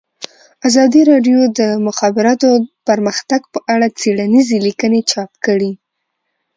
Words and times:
ازادي 0.67 1.01
راډیو 1.11 1.39
د 1.49 1.51
د 1.59 1.61
مخابراتو 1.87 2.49
پرمختګ 2.87 3.41
په 3.53 3.59
اړه 3.73 3.87
څېړنیزې 3.99 4.57
لیکنې 4.67 5.01
چاپ 5.11 5.31
کړي. 5.45 5.71